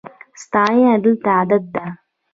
[0.43, 1.85] ستاینه دلته عادت ده.